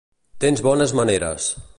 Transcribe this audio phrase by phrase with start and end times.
[0.45, 1.51] Tens bones maneres.